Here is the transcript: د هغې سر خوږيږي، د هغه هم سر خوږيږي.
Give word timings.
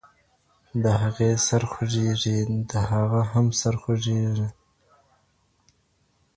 د 0.83 0.85
هغې 1.01 1.31
سر 1.47 1.63
خوږيږي، 1.71 2.39
د 2.69 2.71
هغه 2.91 3.21
هم 3.31 3.45
سر 3.59 3.75
خوږيږي. 3.81 4.47